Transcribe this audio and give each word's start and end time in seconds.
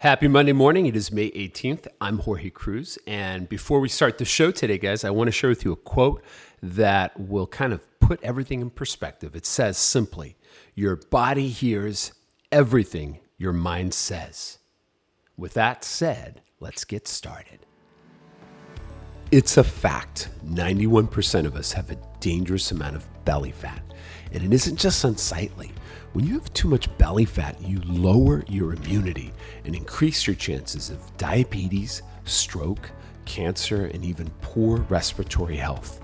Happy 0.00 0.28
Monday 0.28 0.54
morning. 0.54 0.86
It 0.86 0.96
is 0.96 1.12
May 1.12 1.30
18th. 1.32 1.86
I'm 2.00 2.20
Jorge 2.20 2.48
Cruise. 2.48 2.98
And 3.06 3.46
before 3.50 3.80
we 3.80 3.90
start 3.90 4.16
the 4.16 4.24
show 4.24 4.50
today, 4.50 4.78
guys, 4.78 5.04
I 5.04 5.10
want 5.10 5.28
to 5.28 5.32
share 5.32 5.50
with 5.50 5.62
you 5.62 5.72
a 5.72 5.76
quote 5.76 6.24
that 6.62 7.20
will 7.20 7.46
kind 7.46 7.74
of 7.74 7.82
put 8.00 8.18
everything 8.22 8.62
in 8.62 8.70
perspective. 8.70 9.36
It 9.36 9.44
says 9.44 9.76
simply, 9.76 10.38
Your 10.74 10.96
body 10.96 11.48
hears 11.48 12.14
everything 12.50 13.18
your 13.36 13.52
mind 13.52 13.92
says. 13.92 14.56
With 15.36 15.52
that 15.52 15.84
said, 15.84 16.40
let's 16.60 16.86
get 16.86 17.06
started. 17.06 17.66
It's 19.30 19.58
a 19.58 19.64
fact 19.64 20.30
91% 20.46 21.44
of 21.44 21.56
us 21.56 21.72
have 21.72 21.90
a 21.90 21.98
dangerous 22.20 22.70
amount 22.70 22.96
of 22.96 23.06
belly 23.26 23.52
fat. 23.52 23.82
And 24.32 24.42
it 24.42 24.52
isn't 24.52 24.76
just 24.76 25.04
unsightly. 25.04 25.72
When 26.12 26.26
you 26.26 26.34
have 26.34 26.52
too 26.52 26.68
much 26.68 26.96
belly 26.98 27.24
fat, 27.24 27.60
you 27.60 27.80
lower 27.84 28.44
your 28.48 28.74
immunity 28.74 29.32
and 29.64 29.74
increase 29.76 30.26
your 30.26 30.36
chances 30.36 30.90
of 30.90 31.16
diabetes, 31.16 32.02
stroke, 32.24 32.90
cancer, 33.24 33.86
and 33.86 34.04
even 34.04 34.28
poor 34.40 34.78
respiratory 34.88 35.56
health. 35.56 36.00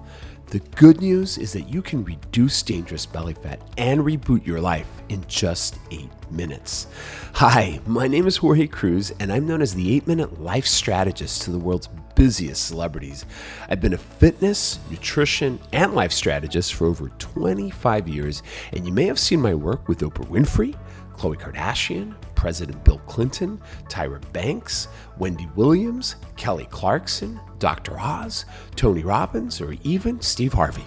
The 0.49 0.61
good 0.77 1.01
news 1.01 1.39
is 1.39 1.53
that 1.55 1.69
you 1.69 1.83
can 1.83 2.05
reduce 2.05 2.63
dangerous 2.63 3.05
belly 3.05 3.35
fat 3.35 3.61
and 3.79 4.03
reboot 4.03 4.47
your 4.47 4.61
life 4.61 4.87
in 5.09 5.25
just 5.27 5.77
eight 5.91 6.09
minutes. 6.31 6.87
Hi, 7.35 7.81
my 7.85 8.07
name 8.07 8.29
is 8.29 8.37
Jorge 8.37 8.69
Cruise, 8.69 9.11
and 9.19 9.33
I'm 9.33 9.45
known 9.45 9.61
as 9.61 9.75
the 9.75 9.93
eight 9.93 10.07
minute 10.07 10.41
life 10.41 10.65
strategist 10.65 11.43
to 11.43 11.51
the 11.51 11.59
world's 11.59 11.89
busiest 12.15 12.65
celebrities. 12.65 13.27
I've 13.69 13.81
been 13.81 13.95
a 13.95 13.99
fitness, 13.99 14.79
nutrition, 14.89 15.59
and 15.73 15.95
life 15.95 16.13
strategist 16.13 16.75
for 16.75 16.87
over 16.87 17.09
25 17.19 18.07
years, 18.07 18.45
and 18.73 18.87
you 18.87 18.93
may 18.93 19.07
have 19.07 19.19
seen 19.19 19.41
my 19.41 19.53
work 19.53 19.89
with 19.89 19.99
Oprah 19.99 20.29
Winfrey, 20.29 20.79
Khloe 21.17 21.37
Kardashian, 21.37 22.15
President 22.37 22.85
Bill 22.85 22.99
Clinton, 23.07 23.61
Tyra 23.89 24.21
Banks, 24.33 24.87
Wendy 25.19 25.49
Williams, 25.55 26.17
Kelly 26.37 26.67
Clarkson, 26.71 27.41
Dr. 27.59 27.99
Oz, 27.99 28.45
Tony 28.75 29.03
Robbins, 29.03 29.61
or 29.61 29.75
even 29.83 30.21
Steve 30.21 30.53
Harvey. 30.53 30.85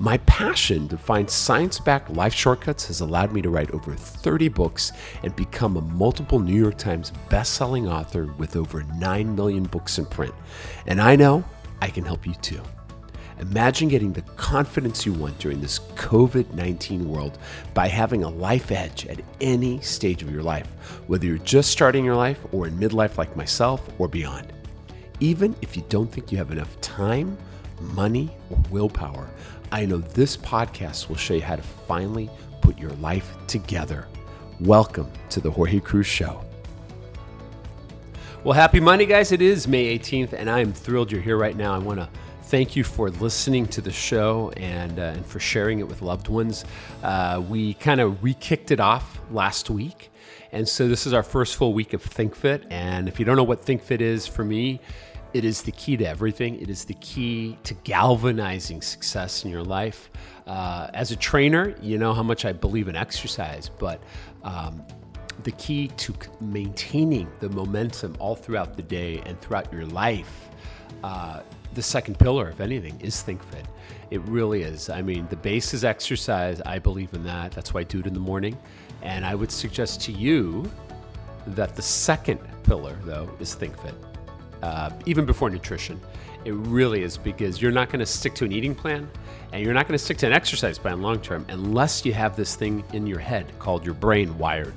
My 0.00 0.18
passion 0.18 0.86
to 0.88 0.96
find 0.96 1.28
science 1.28 1.80
backed 1.80 2.10
life 2.10 2.32
shortcuts 2.32 2.86
has 2.86 3.00
allowed 3.00 3.32
me 3.32 3.42
to 3.42 3.50
write 3.50 3.72
over 3.72 3.94
30 3.94 4.48
books 4.48 4.92
and 5.24 5.34
become 5.34 5.76
a 5.76 5.80
multiple 5.80 6.38
New 6.38 6.54
York 6.54 6.78
Times 6.78 7.12
best-selling 7.28 7.88
author 7.88 8.32
with 8.38 8.54
over 8.54 8.84
9 8.84 9.34
million 9.34 9.64
books 9.64 9.98
in 9.98 10.06
print. 10.06 10.34
And 10.86 11.00
I 11.00 11.16
know 11.16 11.42
I 11.82 11.88
can 11.88 12.04
help 12.04 12.28
you 12.28 12.34
too. 12.34 12.62
Imagine 13.40 13.88
getting 13.88 14.12
the 14.12 14.22
confidence 14.22 15.06
you 15.06 15.12
want 15.12 15.38
during 15.38 15.60
this 15.60 15.78
COVID 15.94 16.54
19 16.54 17.08
world 17.08 17.38
by 17.72 17.86
having 17.86 18.24
a 18.24 18.28
life 18.28 18.72
edge 18.72 19.06
at 19.06 19.20
any 19.40 19.80
stage 19.80 20.22
of 20.22 20.32
your 20.32 20.42
life, 20.42 20.66
whether 21.06 21.24
you're 21.24 21.38
just 21.38 21.70
starting 21.70 22.04
your 22.04 22.16
life 22.16 22.40
or 22.50 22.66
in 22.66 22.76
midlife 22.76 23.16
like 23.16 23.36
myself 23.36 23.88
or 24.00 24.08
beyond. 24.08 24.52
Even 25.20 25.54
if 25.62 25.76
you 25.76 25.84
don't 25.88 26.10
think 26.10 26.32
you 26.32 26.38
have 26.38 26.50
enough 26.50 26.80
time, 26.80 27.38
money, 27.80 28.28
or 28.50 28.58
willpower, 28.70 29.30
I 29.70 29.84
know 29.84 29.98
this 29.98 30.36
podcast 30.36 31.08
will 31.08 31.16
show 31.16 31.34
you 31.34 31.42
how 31.42 31.54
to 31.54 31.62
finally 31.62 32.28
put 32.60 32.76
your 32.76 32.92
life 32.94 33.36
together. 33.46 34.08
Welcome 34.58 35.12
to 35.30 35.40
the 35.40 35.50
Jorge 35.50 35.78
Cruise 35.78 36.08
Show. 36.08 36.44
Well, 38.42 38.54
happy 38.54 38.80
Monday, 38.80 39.06
guys. 39.06 39.30
It 39.30 39.42
is 39.42 39.68
May 39.68 39.96
18th, 39.96 40.32
and 40.32 40.50
I 40.50 40.58
am 40.58 40.72
thrilled 40.72 41.12
you're 41.12 41.20
here 41.20 41.36
right 41.36 41.56
now. 41.56 41.74
I 41.74 41.78
want 41.78 42.00
to 42.00 42.08
thank 42.48 42.74
you 42.74 42.82
for 42.82 43.10
listening 43.10 43.66
to 43.66 43.82
the 43.82 43.92
show 43.92 44.50
and, 44.56 44.98
uh, 44.98 45.02
and 45.02 45.26
for 45.26 45.38
sharing 45.38 45.80
it 45.80 45.86
with 45.86 46.00
loved 46.00 46.28
ones. 46.28 46.64
Uh, 47.02 47.42
we 47.46 47.74
kind 47.74 48.00
of 48.00 48.24
re 48.24 48.32
kicked 48.32 48.70
it 48.70 48.80
off 48.80 49.20
last 49.30 49.68
week. 49.68 50.10
And 50.50 50.66
so 50.66 50.88
this 50.88 51.06
is 51.06 51.12
our 51.12 51.22
first 51.22 51.56
full 51.56 51.74
week 51.74 51.92
of 51.92 52.02
ThinkFit. 52.02 52.64
And 52.70 53.06
if 53.06 53.18
you 53.18 53.26
don't 53.26 53.36
know 53.36 53.44
what 53.44 53.66
ThinkFit 53.66 54.00
is 54.00 54.26
for 54.26 54.44
me, 54.44 54.80
it 55.34 55.44
is 55.44 55.60
the 55.60 55.72
key 55.72 55.98
to 55.98 56.06
everything. 56.06 56.58
It 56.58 56.70
is 56.70 56.86
the 56.86 56.94
key 56.94 57.58
to 57.64 57.74
galvanizing 57.74 58.80
success 58.80 59.44
in 59.44 59.50
your 59.50 59.62
life. 59.62 60.10
Uh, 60.46 60.88
as 60.94 61.10
a 61.10 61.16
trainer, 61.16 61.74
you 61.82 61.98
know 61.98 62.14
how 62.14 62.22
much 62.22 62.46
I 62.46 62.52
believe 62.52 62.88
in 62.88 62.96
exercise, 62.96 63.68
but 63.68 64.02
um, 64.42 64.82
the 65.42 65.52
key 65.52 65.88
to 65.88 66.14
maintaining 66.40 67.28
the 67.40 67.50
momentum 67.50 68.16
all 68.18 68.34
throughout 68.34 68.74
the 68.74 68.82
day 68.82 69.22
and 69.26 69.38
throughout 69.42 69.70
your 69.70 69.84
life 69.84 70.48
uh, 71.04 71.40
the 71.74 71.82
second 71.82 72.18
pillar, 72.18 72.48
if 72.48 72.60
anything, 72.60 73.00
is 73.00 73.22
Think 73.22 73.42
Fit. 73.44 73.66
It 74.10 74.20
really 74.22 74.62
is. 74.62 74.88
I 74.88 75.02
mean, 75.02 75.26
the 75.28 75.36
base 75.36 75.74
is 75.74 75.84
exercise. 75.84 76.60
I 76.62 76.78
believe 76.78 77.12
in 77.12 77.24
that. 77.24 77.52
That's 77.52 77.74
why 77.74 77.80
I 77.80 77.84
do 77.84 78.00
it 78.00 78.06
in 78.06 78.14
the 78.14 78.20
morning. 78.20 78.56
And 79.02 79.24
I 79.24 79.34
would 79.34 79.50
suggest 79.50 80.00
to 80.02 80.12
you 80.12 80.70
that 81.48 81.76
the 81.76 81.82
second 81.82 82.40
pillar, 82.62 82.98
though, 83.04 83.30
is 83.38 83.54
Think 83.54 83.80
Fit. 83.80 83.94
Uh, 84.62 84.90
even 85.06 85.24
before 85.24 85.50
nutrition, 85.50 86.00
it 86.44 86.52
really 86.52 87.02
is 87.02 87.16
because 87.16 87.60
you're 87.60 87.72
not 87.72 87.88
going 87.88 88.00
to 88.00 88.06
stick 88.06 88.34
to 88.34 88.44
an 88.44 88.52
eating 88.52 88.74
plan 88.74 89.08
and 89.52 89.64
you're 89.64 89.74
not 89.74 89.86
going 89.86 89.96
to 89.96 90.02
stick 90.02 90.18
to 90.18 90.26
an 90.26 90.32
exercise 90.32 90.78
plan 90.78 91.02
long 91.02 91.20
term 91.20 91.44
unless 91.48 92.04
you 92.04 92.12
have 92.12 92.36
this 92.36 92.54
thing 92.54 92.84
in 92.92 93.06
your 93.06 93.18
head 93.18 93.46
called 93.58 93.84
your 93.84 93.94
brain 93.94 94.36
wired 94.38 94.74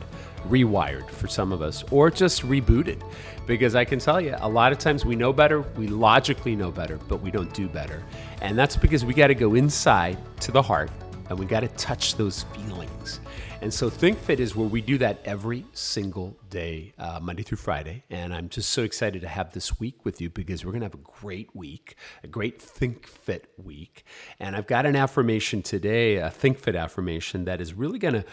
rewired 0.48 1.10
for 1.10 1.28
some 1.28 1.52
of 1.52 1.62
us, 1.62 1.84
or 1.92 2.10
just 2.10 2.42
rebooted. 2.44 3.02
Because 3.48 3.76
I 3.76 3.86
can 3.86 4.00
tell 4.00 4.22
you, 4.22 4.36
a 4.40 4.48
lot 4.48 4.72
of 4.72 4.78
times 4.78 5.06
we 5.06 5.16
know 5.16 5.34
better, 5.34 5.62
we 5.76 5.88
logically 5.88 6.56
know 6.56 6.72
better, 6.72 6.98
but 7.08 7.22
we 7.22 7.32
don't 7.32 7.54
do 7.54 7.68
better. 7.68 8.04
And 8.42 8.58
that's 8.58 8.76
because 8.76 9.04
we 9.04 9.14
got 9.14 9.28
to 9.28 9.36
go 9.36 9.56
inside 9.56 10.18
to 10.42 10.52
the 10.52 10.62
heart 10.62 10.92
and 11.30 11.40
we 11.40 11.46
got 11.46 11.62
to 11.62 11.68
touch 11.70 12.16
those 12.16 12.44
feelings. 12.44 13.20
And 13.62 13.72
so 13.72 13.92
Think 13.92 14.18
Fit 14.18 14.40
is 14.40 14.56
where 14.56 14.68
we 14.68 14.82
do 14.82 14.98
that 14.98 15.22
every 15.24 15.66
single 15.72 16.36
day, 16.50 16.94
uh, 16.98 17.20
Monday 17.22 17.44
through 17.44 17.60
Friday. 17.60 18.04
And 18.10 18.34
I'm 18.34 18.50
just 18.50 18.72
so 18.72 18.82
excited 18.82 19.22
to 19.22 19.28
have 19.28 19.54
this 19.54 19.80
week 19.80 20.04
with 20.04 20.20
you 20.20 20.32
because 20.32 20.66
we're 20.66 20.72
going 20.72 20.82
to 20.82 20.88
have 20.88 20.96
a 20.96 21.20
great 21.22 21.56
week, 21.56 21.96
a 22.24 22.28
great 22.28 22.60
Think 22.60 23.06
Fit 23.06 23.54
week. 23.64 24.04
And 24.40 24.56
I've 24.56 24.66
got 24.66 24.88
an 24.88 24.96
affirmation 24.96 25.62
today, 25.62 26.16
a 26.16 26.32
Think 26.32 26.58
Fit 26.58 26.76
affirmation 26.76 27.46
that 27.46 27.62
is 27.62 27.76
really 27.76 28.00
going 28.00 28.16
to 28.16 28.26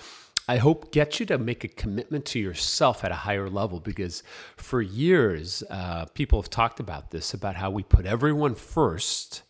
I 0.48 0.56
hope 0.56 0.92
get 0.92 1.20
you 1.20 1.26
to 1.26 1.36
make 1.36 1.62
a 1.62 1.68
commitment 1.68 2.24
to 2.26 2.38
yourself 2.38 3.04
at 3.04 3.12
a 3.12 3.16
higher 3.16 3.50
level 3.50 3.80
because 3.80 4.22
for 4.56 4.80
years, 4.80 5.62
uh, 5.68 6.06
people 6.06 6.40
have 6.40 6.48
talked 6.48 6.80
about 6.80 7.10
this 7.10 7.34
about 7.34 7.56
how 7.56 7.70
we 7.70 7.82
put 7.82 8.06
everyone 8.06 8.54
first 8.54 9.42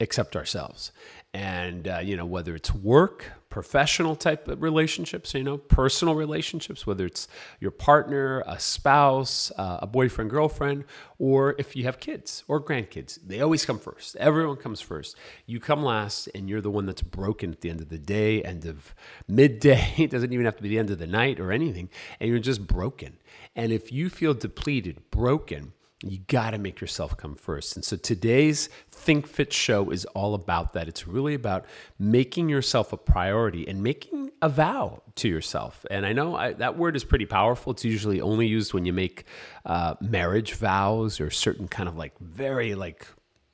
except 0.00 0.34
ourselves. 0.34 0.90
And, 1.34 1.88
uh, 1.88 1.98
you 1.98 2.16
know, 2.16 2.24
whether 2.24 2.54
it's 2.54 2.72
work, 2.72 3.32
professional 3.50 4.14
type 4.14 4.46
of 4.46 4.62
relationships, 4.62 5.34
you 5.34 5.42
know, 5.42 5.58
personal 5.58 6.14
relationships, 6.14 6.86
whether 6.86 7.04
it's 7.04 7.26
your 7.58 7.72
partner, 7.72 8.44
a 8.46 8.58
spouse, 8.60 9.50
uh, 9.58 9.80
a 9.82 9.86
boyfriend, 9.86 10.30
girlfriend, 10.30 10.84
or 11.18 11.56
if 11.58 11.74
you 11.74 11.82
have 11.82 11.98
kids 11.98 12.44
or 12.46 12.62
grandkids, 12.62 13.18
they 13.26 13.40
always 13.40 13.66
come 13.66 13.80
first. 13.80 14.14
Everyone 14.16 14.56
comes 14.56 14.80
first. 14.80 15.16
You 15.46 15.58
come 15.58 15.82
last, 15.82 16.28
and 16.36 16.48
you're 16.48 16.60
the 16.60 16.70
one 16.70 16.86
that's 16.86 17.02
broken 17.02 17.50
at 17.50 17.62
the 17.62 17.70
end 17.70 17.80
of 17.80 17.88
the 17.88 17.98
day, 17.98 18.40
end 18.42 18.64
of 18.64 18.94
midday. 19.26 19.92
It 19.98 20.10
doesn't 20.10 20.32
even 20.32 20.44
have 20.44 20.56
to 20.56 20.62
be 20.62 20.68
the 20.68 20.78
end 20.78 20.90
of 20.90 20.98
the 20.98 21.06
night 21.06 21.40
or 21.40 21.50
anything, 21.50 21.88
and 22.20 22.30
you're 22.30 22.38
just 22.38 22.66
broken. 22.66 23.18
And 23.56 23.72
if 23.72 23.90
you 23.90 24.08
feel 24.08 24.34
depleted, 24.34 25.10
broken, 25.10 25.72
you 26.12 26.18
got 26.26 26.50
to 26.50 26.58
make 26.58 26.80
yourself 26.80 27.16
come 27.16 27.34
first. 27.34 27.76
And 27.76 27.84
so 27.84 27.96
today's 27.96 28.68
Think 28.90 29.26
Fit 29.26 29.52
show 29.52 29.90
is 29.90 30.04
all 30.06 30.34
about 30.34 30.72
that. 30.74 30.88
It's 30.88 31.06
really 31.06 31.34
about 31.34 31.66
making 31.98 32.48
yourself 32.48 32.92
a 32.92 32.96
priority 32.96 33.66
and 33.66 33.82
making 33.82 34.30
a 34.42 34.48
vow 34.48 35.02
to 35.16 35.28
yourself. 35.28 35.84
And 35.90 36.04
I 36.06 36.12
know 36.12 36.36
I, 36.36 36.52
that 36.54 36.76
word 36.76 36.96
is 36.96 37.04
pretty 37.04 37.26
powerful. 37.26 37.72
It's 37.72 37.84
usually 37.84 38.20
only 38.20 38.46
used 38.46 38.74
when 38.74 38.84
you 38.84 38.92
make 38.92 39.24
uh, 39.64 39.94
marriage 40.00 40.54
vows 40.54 41.20
or 41.20 41.30
certain 41.30 41.68
kind 41.68 41.88
of 41.88 41.96
like 41.96 42.18
very 42.18 42.74
like 42.74 43.06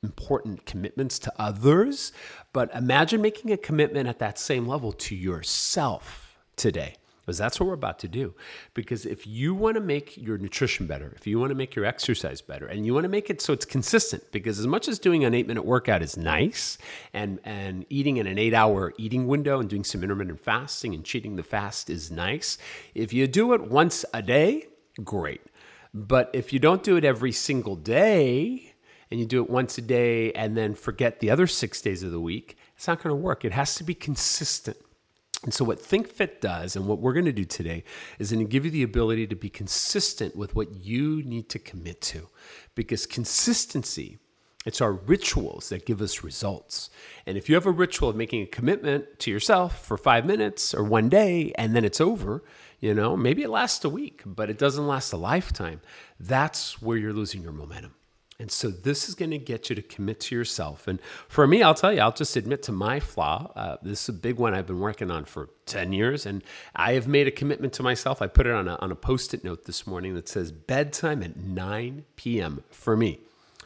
important 0.03 0.65
commitments 0.65 1.19
to 1.19 1.33
others. 1.37 2.11
But 2.53 2.73
imagine 2.73 3.21
making 3.21 3.51
a 3.51 3.57
commitment 3.57 4.07
at 4.07 4.19
that 4.19 4.39
same 4.39 4.67
level 4.67 4.91
to 4.93 5.15
yourself 5.15 6.39
today 6.55 6.95
because 7.21 7.37
that's 7.37 7.59
what 7.59 7.67
we're 7.67 7.73
about 7.73 7.99
to 7.99 8.07
do. 8.07 8.33
Because 8.73 9.05
if 9.05 9.25
you 9.25 9.53
want 9.53 9.75
to 9.75 9.81
make 9.81 10.17
your 10.17 10.37
nutrition 10.37 10.87
better, 10.87 11.13
if 11.15 11.25
you 11.27 11.39
want 11.39 11.51
to 11.51 11.55
make 11.55 11.75
your 11.75 11.85
exercise 11.85 12.41
better, 12.41 12.65
and 12.65 12.85
you 12.85 12.93
want 12.93 13.03
to 13.05 13.09
make 13.09 13.29
it 13.29 13.41
so 13.41 13.53
it's 13.53 13.65
consistent, 13.65 14.31
because 14.31 14.59
as 14.59 14.67
much 14.67 14.87
as 14.87 14.99
doing 14.99 15.23
an 15.23 15.33
eight 15.33 15.47
minute 15.47 15.65
workout 15.65 16.01
is 16.01 16.17
nice, 16.17 16.77
and 17.13 17.39
and 17.43 17.85
eating 17.89 18.17
in 18.17 18.27
an 18.27 18.37
eight 18.37 18.53
hour 18.53 18.93
eating 18.97 19.27
window 19.27 19.59
and 19.59 19.69
doing 19.69 19.83
some 19.83 20.03
intermittent 20.03 20.39
fasting 20.39 20.93
and 20.93 21.05
cheating 21.05 21.35
the 21.35 21.43
fast 21.43 21.89
is 21.89 22.11
nice, 22.11 22.57
if 22.95 23.13
you 23.13 23.27
do 23.27 23.53
it 23.53 23.61
once 23.61 24.03
a 24.13 24.21
day, 24.21 24.67
great. 25.03 25.41
But 25.93 26.29
if 26.33 26.53
you 26.53 26.59
don't 26.59 26.83
do 26.83 26.95
it 26.95 27.03
every 27.03 27.31
single 27.31 27.75
day, 27.75 28.73
and 29.11 29.19
you 29.19 29.25
do 29.25 29.43
it 29.43 29.49
once 29.49 29.77
a 29.77 29.81
day 29.81 30.31
and 30.31 30.57
then 30.57 30.73
forget 30.73 31.19
the 31.19 31.29
other 31.29 31.45
six 31.45 31.81
days 31.81 32.01
of 32.01 32.11
the 32.11 32.19
week, 32.19 32.57
it's 32.75 32.87
not 32.87 33.03
going 33.03 33.13
to 33.13 33.21
work. 33.21 33.43
It 33.43 33.51
has 33.51 33.75
to 33.75 33.83
be 33.83 33.93
consistent. 33.93 34.77
And 35.43 35.53
so, 35.53 35.65
what 35.65 35.81
ThinkFit 35.81 36.39
does, 36.39 36.75
and 36.75 36.85
what 36.85 36.99
we're 36.99 37.13
going 37.13 37.25
to 37.25 37.31
do 37.31 37.45
today, 37.45 37.83
is 38.19 38.31
going 38.31 38.45
to 38.45 38.49
give 38.49 38.63
you 38.63 38.71
the 38.71 38.83
ability 38.83 39.25
to 39.27 39.35
be 39.35 39.49
consistent 39.49 40.35
with 40.35 40.55
what 40.55 40.71
you 40.75 41.23
need 41.23 41.49
to 41.49 41.59
commit 41.59 41.99
to. 42.01 42.27
Because 42.75 43.07
consistency, 43.07 44.19
it's 44.67 44.81
our 44.81 44.93
rituals 44.93 45.69
that 45.69 45.87
give 45.87 45.99
us 45.99 46.23
results. 46.23 46.91
And 47.25 47.37
if 47.37 47.49
you 47.49 47.55
have 47.55 47.65
a 47.65 47.71
ritual 47.71 48.09
of 48.09 48.15
making 48.15 48.43
a 48.43 48.45
commitment 48.45 49.19
to 49.19 49.31
yourself 49.31 49.83
for 49.83 49.97
five 49.97 50.25
minutes 50.27 50.75
or 50.75 50.83
one 50.83 51.09
day, 51.09 51.51
and 51.55 51.75
then 51.75 51.83
it's 51.85 52.01
over, 52.01 52.43
You 52.79 52.95
know, 52.95 53.15
maybe 53.15 53.43
it 53.43 53.49
lasts 53.49 53.85
a 53.85 53.89
week, 53.89 54.23
but 54.25 54.49
it 54.49 54.57
doesn't 54.57 54.87
last 54.87 55.13
a 55.13 55.17
lifetime. 55.17 55.81
That's 56.19 56.81
where 56.81 56.97
you're 56.97 57.13
losing 57.13 57.43
your 57.43 57.51
momentum. 57.51 57.93
And 58.41 58.51
so 58.51 58.71
this 58.71 59.07
is 59.07 59.13
going 59.13 59.29
to 59.29 59.37
get 59.37 59.69
you 59.69 59.75
to 59.75 59.83
commit 59.83 60.19
to 60.21 60.35
yourself. 60.35 60.87
And 60.87 60.99
for 61.27 61.45
me, 61.45 61.61
I'll 61.61 61.75
tell 61.75 61.93
you, 61.93 61.99
I'll 61.99 62.11
just 62.11 62.35
admit 62.35 62.63
to 62.63 62.71
my 62.71 62.99
flaw. 62.99 63.51
Uh, 63.55 63.77
this 63.83 64.01
is 64.01 64.09
a 64.09 64.13
big 64.13 64.37
one 64.37 64.55
I've 64.55 64.65
been 64.65 64.79
working 64.79 65.11
on 65.11 65.25
for 65.25 65.51
10 65.67 65.93
years. 65.93 66.25
And 66.25 66.43
I 66.75 66.93
have 66.93 67.07
made 67.07 67.27
a 67.27 67.31
commitment 67.31 67.71
to 67.73 67.83
myself. 67.83 68.19
I 68.19 68.25
put 68.25 68.47
it 68.47 68.53
on 68.53 68.67
a, 68.67 68.77
on 68.77 68.91
a 68.91 68.95
post 68.95 69.35
it 69.35 69.43
note 69.43 69.65
this 69.65 69.85
morning 69.85 70.15
that 70.15 70.27
says 70.27 70.51
bedtime 70.51 71.21
at 71.21 71.37
9 71.37 72.03
p.m. 72.15 72.63
for 72.71 72.97
me. 72.97 73.19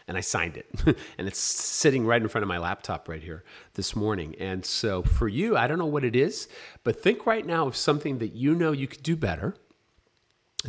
And 0.10 0.18
I 0.18 0.22
signed 0.22 0.58
it. 0.58 0.68
and 1.18 1.26
it's 1.26 1.40
sitting 1.40 2.06
right 2.06 2.22
in 2.22 2.28
front 2.28 2.44
of 2.44 2.50
my 2.50 2.58
laptop 2.58 3.08
right 3.08 3.24
here 3.24 3.46
this 3.76 3.96
morning. 3.96 4.36
And 4.40 4.66
so 4.66 5.04
for 5.04 5.30
you, 5.30 5.56
I 5.56 5.68
don't 5.68 5.80
know 5.80 5.86
what 5.86 6.04
it 6.04 6.18
is, 6.18 6.50
but 6.84 7.02
think 7.02 7.26
right 7.26 7.46
now 7.46 7.66
of 7.66 7.78
something 7.78 8.18
that 8.18 8.34
you 8.36 8.54
know 8.54 8.74
you 8.74 8.88
could 8.88 9.04
do 9.04 9.16
better 9.16 9.56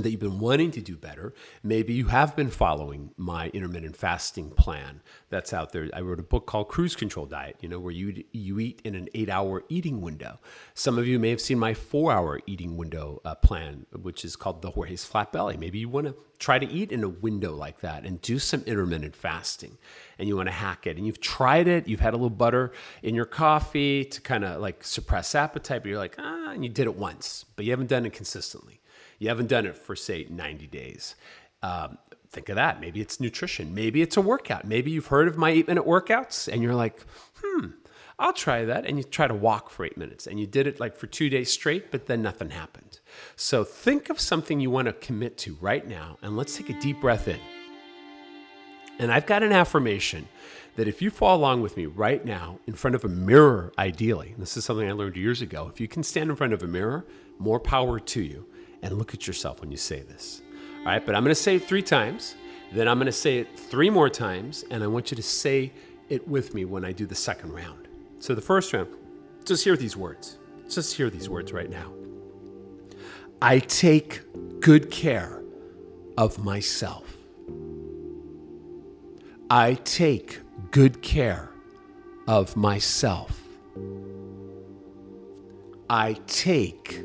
that 0.03 0.11
you've 0.11 0.21
been 0.21 0.39
wanting 0.39 0.71
to 0.73 0.81
do 0.81 0.97
better. 0.97 1.35
Maybe 1.63 1.95
you 1.95 2.07
have 2.07 2.37
been 2.37 2.51
following 2.51 3.11
my 3.17 3.49
intermittent 3.49 3.97
fasting 3.97 4.51
plan 4.51 5.01
that's 5.29 5.53
out 5.53 5.73
there. 5.73 5.89
I 5.93 6.01
wrote 6.01 6.21
a 6.21 6.25
book 6.25 6.47
called 6.47 6.69
Cruise 6.69 6.97
Control 6.97 7.27
Diet, 7.27 7.57
you 7.61 7.69
know, 7.69 7.79
where 7.79 7.93
you 7.93 8.25
you 8.33 8.59
eat 8.61 8.81
in 8.85 8.95
an 8.95 9.09
8-hour 9.15 9.65
eating 9.69 10.01
window. 10.01 10.39
Some 10.75 10.99
of 10.99 11.07
you 11.07 11.19
may 11.19 11.31
have 11.31 11.41
seen 11.41 11.59
my 11.59 11.75
4-hour 11.75 12.41
eating 12.47 12.77
window 12.77 13.21
uh, 13.25 13.35
plan, 13.35 13.87
which 14.03 14.25
is 14.25 14.37
called 14.37 14.63
the 14.63 14.71
Jorge's 14.71 15.05
Flat 15.05 15.33
Belly. 15.33 15.57
Maybe 15.57 15.79
you 15.79 15.89
want 15.89 16.07
to 16.07 16.15
try 16.39 16.59
to 16.59 16.67
eat 16.67 16.93
in 16.93 17.03
a 17.03 17.09
window 17.09 17.55
like 17.55 17.81
that 17.81 18.05
and 18.05 18.21
do 18.21 18.39
some 18.39 18.63
intermittent 18.67 19.17
fasting 19.17 19.79
and 20.19 20.29
you 20.29 20.37
want 20.37 20.49
to 20.49 20.53
hack 20.53 20.87
it 20.87 20.97
and 20.97 21.07
you've 21.07 21.21
tried 21.21 21.67
it 21.67 21.89
you've 21.89 22.01
had 22.01 22.13
a 22.13 22.17
little 22.17 22.29
butter 22.29 22.73
in 23.03 23.15
your 23.15 23.25
coffee 23.25 24.05
to 24.05 24.21
kind 24.21 24.45
of 24.45 24.61
like 24.61 24.85
suppress 24.85 25.35
appetite 25.35 25.83
but 25.83 25.89
you're 25.89 25.99
like 25.99 26.17
ah 26.19 26.51
and 26.51 26.63
you 26.63 26.69
did 26.69 26.87
it 26.87 26.95
once 26.95 27.45
but 27.57 27.65
you 27.65 27.71
haven't 27.71 27.89
done 27.89 28.05
it 28.05 28.13
consistently 28.13 28.81
you 29.19 29.29
haven't 29.29 29.49
done 29.49 29.67
it 29.67 29.77
for, 29.77 29.97
say, 29.97 30.27
90 30.29 30.67
days. 30.67 31.15
Um, 31.63 31.99
think 32.31 32.49
of 32.49 32.57
that. 32.57 32.81
Maybe 32.81 33.01
it's 33.01 33.21
nutrition. 33.21 33.75
Maybe 33.75 34.03
it's 34.03 34.17
a 34.17 34.21
workout. 34.21 34.65
Maybe 34.65 34.91
you've 34.91 35.07
heard 35.07 35.29
of 35.29 35.37
my 35.37 35.51
eight 35.51 35.67
minute 35.67 35.87
workouts 35.87 36.53
and 36.53 36.63
you're 36.63 36.75
like, 36.75 37.05
hmm, 37.43 37.69
I'll 38.19 38.33
try 38.33 38.65
that. 38.65 38.87
And 38.87 38.99
you 38.99 39.05
try 39.05 39.27
to 39.27 39.35
walk 39.35 39.71
for 39.71 39.85
eight 39.85 39.97
minutes 39.97 40.27
and 40.27 40.39
you 40.39 40.47
did 40.47 40.67
it 40.67 40.81
like 40.81 40.97
for 40.97 41.07
two 41.07 41.29
days 41.29 41.51
straight, 41.51 41.91
but 41.91 42.07
then 42.07 42.23
nothing 42.23 42.51
happened. 42.51 43.01
So 43.37 43.65
think 43.65 44.11
of 44.11 44.21
something 44.21 44.61
you 44.61 44.71
want 44.71 44.87
to 44.87 44.93
commit 44.93 45.39
to 45.39 45.57
right 45.61 45.87
now 45.87 46.19
and 46.23 46.37
let's 46.37 46.57
take 46.57 46.71
a 46.71 46.81
deep 46.81 47.01
breath 47.01 47.29
in. 47.29 47.41
And 48.99 49.13
I've 49.13 49.27
got 49.27 49.43
an 49.43 49.53
affirmation 49.53 50.29
that 50.77 50.89
if 50.89 51.01
you 51.01 51.11
follow 51.11 51.39
along 51.39 51.63
with 51.63 51.77
me 51.77 51.87
right 51.87 52.25
now 52.25 52.59
in 52.67 52.75
front 52.75 52.95
of 52.95 53.05
a 53.05 53.09
mirror, 53.09 53.73
ideally, 53.79 54.35
this 54.39 54.57
is 54.57 54.65
something 54.65 54.89
I 54.89 54.93
learned 54.93 55.17
years 55.17 55.43
ago, 55.43 55.71
if 55.73 55.81
you 55.81 55.89
can 55.89 56.03
stand 56.03 56.31
in 56.31 56.37
front 56.37 56.53
of 56.53 56.63
a 56.63 56.67
mirror, 56.67 57.07
more 57.39 57.61
power 57.61 57.99
to 57.99 58.23
you 58.23 58.47
and 58.87 58.99
look 58.99 59.15
at 59.15 59.27
yourself 59.27 59.61
when 59.61 59.71
you 59.71 59.77
say 59.77 60.01
this. 60.03 60.43
All 60.81 60.87
right, 60.87 61.05
but 61.05 61.15
I'm 61.15 61.23
going 61.23 61.35
to 61.35 61.41
say 61.41 61.57
it 61.57 61.65
three 61.65 61.83
times. 61.83 62.37
Then 62.73 62.89
I'm 62.89 62.99
going 62.99 63.07
to 63.07 63.13
say 63.13 63.39
it 63.39 63.59
three 63.59 63.91
more 63.91 64.09
times, 64.09 64.65
and 64.71 64.83
I 64.83 64.87
want 64.87 65.11
you 65.11 65.17
to 65.17 65.23
say 65.23 65.73
it 66.09 66.27
with 66.27 66.55
me 66.55 66.65
when 66.65 66.85
I 66.85 66.93
do 66.93 67.07
the 67.07 67.15
second 67.15 67.53
round. 67.53 67.89
So 68.21 68.35
the 68.35 68.41
first 68.41 68.73
round, 68.73 68.89
just 69.45 69.65
hear 69.65 69.77
these 69.77 69.97
words. 69.97 70.39
Just 70.69 70.97
hear 70.97 71.11
these 71.11 71.29
words 71.29 71.53
right 71.53 71.69
now. 71.69 71.93
I 73.43 73.59
take 73.59 74.23
good 74.61 74.91
care 74.91 75.43
of 76.17 76.39
myself. 76.39 77.13
I 79.51 79.75
take 79.85 80.41
good 80.71 81.03
care 81.03 81.51
of 82.27 82.57
myself. 82.57 83.41
I 85.89 86.15
take 86.27 87.03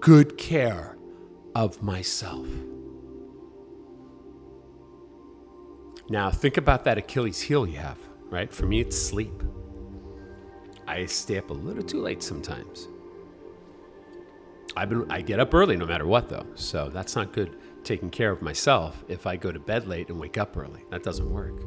good 0.00 0.38
care 0.38 0.93
of 1.54 1.82
myself. 1.82 2.46
Now, 6.08 6.30
think 6.30 6.56
about 6.56 6.84
that 6.84 6.98
Achilles 6.98 7.40
heel 7.40 7.66
you 7.66 7.78
have, 7.78 7.98
right? 8.28 8.52
For 8.52 8.66
me, 8.66 8.80
it's 8.80 9.00
sleep. 9.00 9.42
I 10.86 11.06
stay 11.06 11.38
up 11.38 11.50
a 11.50 11.54
little 11.54 11.82
too 11.82 12.00
late 12.00 12.22
sometimes. 12.22 12.88
I've 14.76 14.88
been, 14.90 15.10
I 15.10 15.22
get 15.22 15.40
up 15.40 15.54
early 15.54 15.76
no 15.76 15.86
matter 15.86 16.06
what, 16.06 16.28
though. 16.28 16.46
So 16.56 16.90
that's 16.90 17.16
not 17.16 17.32
good 17.32 17.56
taking 17.84 18.10
care 18.10 18.30
of 18.30 18.42
myself 18.42 19.04
if 19.08 19.26
I 19.26 19.36
go 19.36 19.52
to 19.52 19.60
bed 19.60 19.86
late 19.86 20.08
and 20.08 20.18
wake 20.18 20.36
up 20.36 20.56
early. 20.56 20.82
That 20.90 21.02
doesn't 21.02 21.30
work. 21.30 21.62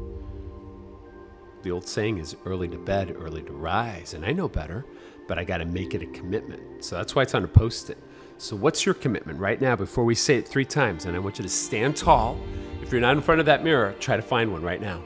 The 1.63 1.71
old 1.71 1.87
saying 1.87 2.17
is 2.17 2.35
early 2.45 2.67
to 2.67 2.77
bed, 2.77 3.15
early 3.17 3.41
to 3.43 3.53
rise. 3.53 4.13
And 4.13 4.25
I 4.25 4.33
know 4.33 4.47
better, 4.47 4.85
but 5.27 5.39
I 5.39 5.43
got 5.43 5.57
to 5.57 5.65
make 5.65 5.93
it 5.95 6.01
a 6.01 6.07
commitment. 6.07 6.83
So 6.83 6.95
that's 6.95 7.15
why 7.15 7.23
it's 7.23 7.33
on 7.33 7.43
a 7.43 7.47
post 7.47 7.89
it. 7.89 7.97
So, 8.39 8.55
what's 8.55 8.85
your 8.85 8.93
commitment 8.93 9.39
right 9.39 9.59
now 9.59 9.75
before 9.75 10.03
we 10.03 10.13
say 10.13 10.37
it 10.37 10.47
three 10.47 10.65
times? 10.65 11.05
And 11.05 11.15
I 11.15 11.19
want 11.19 11.39
you 11.39 11.43
to 11.43 11.49
stand 11.49 11.97
tall. 11.97 12.39
If 12.83 12.91
you're 12.91 13.01
not 13.01 13.15
in 13.15 13.21
front 13.21 13.39
of 13.39 13.47
that 13.47 13.63
mirror, 13.63 13.95
try 13.99 14.15
to 14.15 14.21
find 14.21 14.51
one 14.51 14.61
right 14.61 14.79
now. 14.79 15.01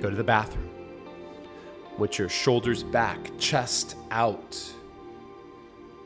Go 0.00 0.08
to 0.08 0.16
the 0.16 0.24
bathroom. 0.24 0.70
With 1.98 2.18
your 2.18 2.30
shoulders 2.30 2.82
back, 2.82 3.30
chest 3.38 3.96
out. 4.10 4.58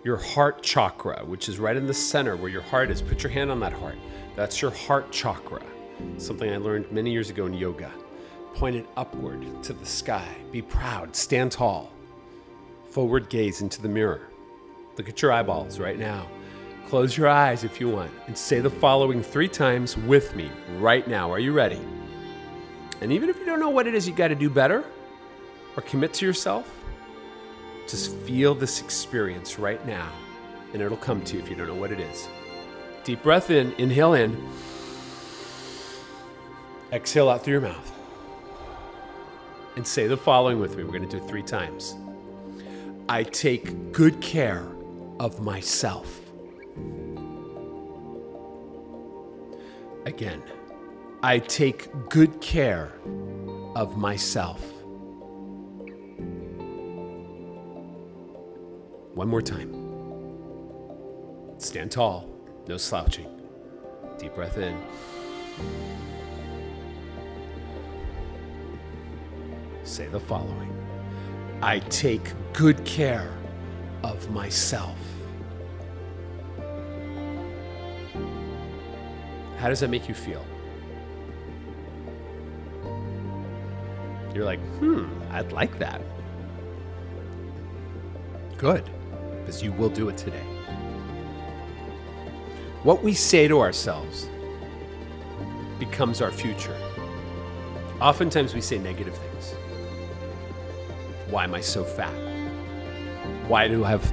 Your 0.03 0.17
heart 0.17 0.61
chakra, 0.61 1.25
which 1.25 1.49
is 1.49 1.61
right 1.61 1.77
in 1.77 1.87
the 1.87 1.95
center 1.95 2.37
where 2.37 2.51
your 2.51 2.63
heart 2.63 2.91
is. 2.91 3.01
Put 3.01 3.23
your 3.23 3.31
hand 3.31 3.53
on 3.53 3.61
that 3.61 3.73
heart. 3.73 3.97
That's 4.35 4.61
your 4.61 4.73
heart 4.73 5.13
chakra. 5.13 5.63
Something 6.19 6.53
I 6.53 6.57
learned 6.57 6.91
many 6.91 7.13
years 7.13 7.31
ago 7.31 7.47
in 7.47 7.55
yoga. 7.55 7.93
Point 8.55 8.75
it 8.75 8.87
upward 8.97 9.63
to 9.63 9.73
the 9.73 9.87
sky. 9.87 10.35
Be 10.51 10.63
proud. 10.63 11.15
Stand 11.15 11.53
tall. 11.53 11.93
Forward 12.91 13.29
gaze 13.29 13.61
into 13.61 13.81
the 13.81 13.89
mirror. 13.89 14.29
Look 14.97 15.09
at 15.09 15.23
your 15.23 15.31
eyeballs 15.31 15.79
right 15.79 15.99
now. 15.99 16.27
Close 16.89 17.17
your 17.17 17.29
eyes 17.29 17.65
if 17.65 17.81
you 17.81 17.89
want 17.89 18.13
and 18.29 18.39
say 18.39 18.61
the 18.61 18.71
following 18.71 19.23
three 19.23 19.49
times 19.49 19.97
with 19.97 20.37
me 20.37 20.51
right 20.79 21.07
now. 21.09 21.33
Are 21.33 21.41
you 21.41 21.53
ready? 21.53 21.81
And 23.01 23.13
even 23.13 23.29
if 23.29 23.39
you 23.39 23.45
don't 23.45 23.59
know 23.59 23.71
what 23.71 23.89
it 23.89 23.95
is 23.95 24.07
you 24.07 24.15
got 24.15 24.29
to 24.29 24.37
do 24.37 24.49
better 24.49 24.85
or 25.77 25.83
commit 25.83 26.15
to 26.15 26.25
yourself, 26.25 26.73
just 27.89 28.15
feel 28.19 28.55
this 28.55 28.81
experience 28.81 29.59
right 29.59 29.85
now 29.85 30.13
and 30.73 30.81
it'll 30.81 30.97
come 30.97 31.23
to 31.23 31.35
you 31.35 31.43
if 31.43 31.49
you 31.49 31.57
don't 31.57 31.67
know 31.67 31.75
what 31.75 31.91
it 31.91 31.99
is. 31.99 32.29
Deep 33.03 33.23
breath 33.23 33.51
in, 33.51 33.73
inhale 33.79 34.15
in, 34.15 34.49
exhale 36.93 37.29
out 37.29 37.43
through 37.43 37.53
your 37.53 37.61
mouth. 37.63 37.93
And 39.77 39.87
say 39.87 40.07
the 40.07 40.17
following 40.17 40.61
with 40.61 40.77
me. 40.77 40.85
We're 40.85 40.91
going 40.93 41.09
to 41.09 41.19
do 41.19 41.23
it 41.23 41.29
three 41.29 41.43
times. 41.43 41.97
I 43.09 43.25
take 43.25 43.93
good 43.93 44.21
care 44.21 44.69
of 45.19 45.41
myself. 45.41 46.26
Again, 50.07 50.43
I 51.23 51.39
take 51.41 51.89
good 52.09 52.41
care 52.41 52.93
of 53.75 53.97
myself. 53.97 54.63
One 59.15 59.29
more 59.29 59.43
time. 59.43 59.73
Stand 61.59 61.91
tall, 61.91 62.31
no 62.69 62.77
slouching. 62.77 63.29
Deep 64.19 64.35
breath 64.35 64.59
in. 64.59 64.79
Say 69.83 70.07
the 70.09 70.21
following 70.21 70.73
I 71.63 71.79
take 71.79 72.33
good 72.53 72.85
care 72.85 73.33
of 74.03 74.31
myself. 74.31 74.99
How 79.67 79.71
does 79.71 79.81
that 79.81 79.91
make 79.91 80.09
you 80.09 80.15
feel? 80.15 80.47
You're 84.33 84.45
like, 84.45 84.61
hmm, 84.79 85.09
I'd 85.33 85.51
like 85.51 85.81
that. 85.81 86.01
Good, 88.59 88.89
because 89.41 89.65
you 89.65 89.73
will 89.73 89.89
do 89.89 90.09
it 90.09 90.17
today. 90.17 90.45
What 92.85 93.03
we 93.03 93.13
say 93.13 93.49
to 93.49 93.59
ourselves 93.59 94.29
becomes 95.81 96.23
our 96.23 96.31
future. 96.31 96.79
Oftentimes 98.01 98.55
we 98.55 98.61
say 98.61 98.79
negative 98.79 99.19
things. 99.19 99.53
Why 101.29 101.43
am 101.43 101.55
I 101.55 101.61
so 101.61 101.83
fat? 101.83 102.15
Why 103.49 103.67
do 103.67 103.85
I 103.85 103.91
have 103.91 104.13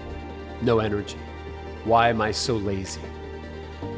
no 0.63 0.79
energy? 0.79 1.19
Why 1.83 2.09
am 2.09 2.21
I 2.21 2.31
so 2.31 2.55
lazy? 2.55 3.01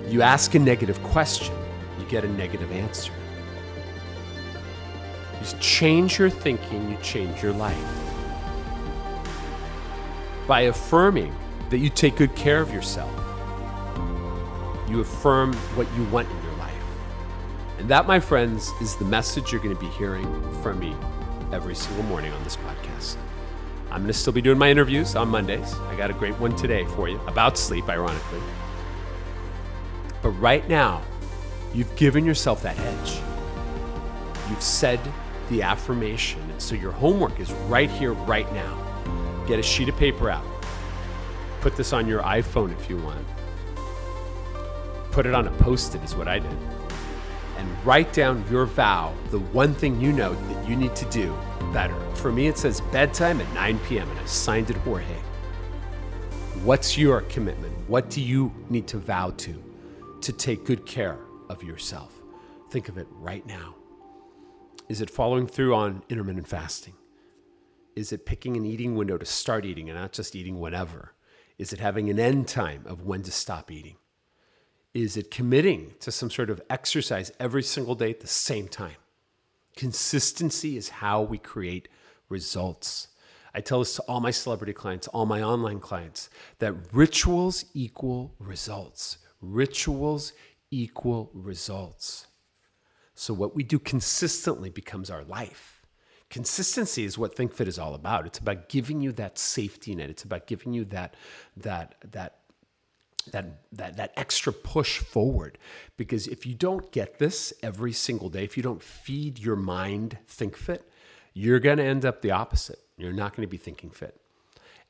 You 0.08 0.22
ask 0.22 0.54
a 0.54 0.60
negative 0.60 1.02
question, 1.02 1.56
you 2.00 2.06
get 2.06 2.24
a 2.24 2.30
negative 2.30 2.72
answer. 2.72 3.12
You 5.42 5.60
change 5.60 6.20
your 6.20 6.30
thinking, 6.30 6.92
you 6.92 6.98
change 7.02 7.42
your 7.42 7.54
life. 7.54 7.76
By 10.48 10.62
affirming 10.62 11.36
that 11.72 11.80
you 11.80 11.90
take 11.90 12.18
good 12.18 12.36
care 12.36 12.62
of 12.62 12.72
yourself, 12.72 13.12
you 14.88 15.02
affirm 15.02 15.54
what 15.76 15.88
you 15.96 16.04
want 16.06 16.30
in 16.30 16.44
your 16.44 16.56
life. 16.58 16.74
And 17.80 17.90
that, 17.90 18.06
my 18.06 18.20
friends, 18.20 18.70
is 18.82 18.96
the 18.96 19.06
message 19.06 19.52
you're 19.52 19.62
going 19.62 19.76
to 19.76 19.82
be 19.82 19.90
hearing 19.90 20.26
from 20.62 20.80
me 20.80 20.96
every 21.52 21.74
single 21.74 22.04
morning 22.04 22.32
on 22.32 22.44
this 22.44 22.58
podcast. 22.58 23.18
I'm 23.90 24.02
going 24.02 24.08
to 24.08 24.14
still 24.14 24.34
be 24.34 24.42
doing 24.42 24.58
my 24.58 24.70
interviews 24.70 25.16
on 25.16 25.30
Mondays. 25.30 25.74
I 25.74 25.96
got 25.96 26.12
a 26.12 26.14
great 26.14 26.38
one 26.40 26.56
today 26.56 26.86
for 26.86 27.10
you 27.10 27.20
about 27.28 27.58
sleep, 27.58 27.90
ironically. 27.90 28.42
But 30.26 30.32
right 30.42 30.68
now, 30.68 31.04
you've 31.72 31.96
given 31.96 32.26
yourself 32.26 32.64
that 32.64 32.80
edge. 32.80 33.20
You've 34.50 34.60
said 34.60 35.00
the 35.52 35.62
affirmation. 35.62 36.42
And 36.50 36.60
so 36.60 36.74
your 36.74 36.94
homework 36.94 37.40
is 37.40 37.52
right 37.68 37.92
here, 37.92 38.14
right 38.14 38.52
now. 38.52 39.46
Get 39.48 39.60
a 39.60 39.62
sheet 39.62 39.88
of 39.88 39.96
paper 39.98 40.32
out. 40.32 40.44
Put 41.62 41.76
this 41.76 41.94
on 41.94 42.08
your 42.08 42.24
iPhone 42.24 42.74
if 42.74 42.90
you 42.90 42.98
want. 42.98 43.24
Put 45.12 45.28
it 45.28 45.36
on 45.36 45.48
a 45.48 45.52
post 45.58 45.94
it, 45.94 46.04
is 46.04 46.16
what 46.16 46.28
I 46.28 46.40
did. 46.40 46.58
And 47.60 47.86
write 47.86 48.12
down 48.12 48.44
your 48.50 48.66
vow, 48.66 49.14
the 49.30 49.38
one 49.38 49.76
thing 49.76 50.02
you 50.02 50.12
know 50.12 50.34
that 50.34 50.68
you 50.68 50.76
need 50.76 50.96
to 50.96 51.06
do 51.12 51.38
better. 51.72 51.94
For 52.16 52.32
me, 52.32 52.48
it 52.48 52.58
says 52.58 52.82
bedtime 52.92 53.40
at 53.42 53.54
9 53.54 53.78
p.m., 53.88 54.10
and 54.10 54.20
I 54.20 54.26
signed 54.26 54.72
it 54.72 54.78
Jorge. 54.78 55.06
What's 56.64 56.98
your 56.98 57.22
commitment? 57.22 57.76
What 57.88 58.10
do 58.10 58.22
you 58.22 58.52
need 58.72 58.88
to 58.88 58.98
vow 58.98 59.30
to 59.30 59.65
to 60.26 60.34
take 60.34 60.66
good 60.66 60.88
care 60.88 61.20
of 61.50 61.62
yourself? 61.62 62.20
Think 62.72 62.90
of 62.90 62.98
it 62.98 63.06
right 63.12 63.46
now. 63.46 63.76
Is 64.90 65.00
it 65.00 65.12
following 65.12 65.46
through 65.46 65.76
on 65.76 66.02
intermittent 66.10 66.48
fasting? 66.48 66.96
Is 67.96 68.12
it 68.12 68.26
picking 68.26 68.58
an 68.58 68.66
eating 68.66 68.96
window 68.96 69.20
to 69.20 69.26
start 69.26 69.66
eating 69.66 69.88
and 69.88 70.00
not 70.00 70.14
just 70.14 70.36
eating 70.36 70.60
whenever? 70.60 71.14
Is 71.60 71.72
it 71.72 71.80
having 71.80 72.10
an 72.10 72.20
end 72.20 72.48
time 72.48 72.86
of 72.88 73.04
when 73.04 73.22
to 73.22 73.32
stop 73.32 73.70
eating? 73.70 73.98
Is 74.96 75.16
it 75.16 75.30
committing 75.30 75.94
to 76.00 76.12
some 76.12 76.32
sort 76.32 76.50
of 76.50 76.60
exercise 76.72 77.32
every 77.40 77.62
single 77.62 77.94
day 77.94 78.10
at 78.10 78.22
the 78.22 78.28
same 78.28 78.68
time? 78.68 78.98
Consistency 79.76 80.76
is 80.76 80.90
how 80.90 81.22
we 81.22 81.38
create 81.38 81.88
results. 82.30 83.10
I 83.54 83.62
tell 83.62 83.80
this 83.80 83.96
to 83.98 84.02
all 84.04 84.22
my 84.22 84.32
celebrity 84.32 84.74
clients, 84.74 85.08
all 85.10 85.28
my 85.28 85.44
online 85.44 85.80
clients, 85.80 86.32
that 86.58 86.74
rituals 86.92 87.66
equal 87.76 88.34
results. 88.40 89.20
Rituals 89.42 90.34
equal 90.72 91.30
results. 91.34 92.28
So, 93.14 93.34
what 93.34 93.56
we 93.56 93.64
do 93.64 93.80
consistently 93.80 94.70
becomes 94.70 95.10
our 95.10 95.24
life. 95.24 95.82
Consistency 96.30 97.06
is 97.06 97.18
what 97.18 97.36
ThinkFit 97.36 97.68
is 97.68 97.80
all 97.80 97.94
about. 97.94 98.26
It's 98.26 98.40
about 98.40 98.68
giving 98.68 99.00
you 99.00 99.12
that 99.14 99.38
safety 99.38 99.96
net. 99.96 100.10
It's 100.10 100.24
about 100.24 100.48
giving 100.48 100.74
you 100.74 100.84
that 100.86 101.16
that 101.56 101.96
that 102.12 102.40
that 103.32 103.62
that 103.72 103.98
that 103.98 104.14
extra 104.16 104.54
push 104.54 105.00
forward 105.00 105.58
because 105.98 106.28
if 106.28 106.46
you 106.46 106.54
don't 106.54 106.92
get 106.92 107.20
this 107.20 107.54
every 107.64 107.92
single 107.92 108.30
day 108.30 108.44
if 108.44 108.56
you 108.58 108.64
don't 108.64 108.84
feed 108.84 109.40
your 109.40 109.56
mind 109.56 110.18
think 110.28 110.56
fit 110.56 110.88
you're 111.34 111.60
going 111.60 111.78
to 111.78 111.84
end 111.84 112.06
up 112.06 112.22
the 112.22 112.32
opposite 112.32 112.80
you're 112.98 113.14
not 113.14 113.36
going 113.36 113.48
to 113.48 113.50
be 113.50 113.58
thinking 113.58 113.90
fit 113.90 114.20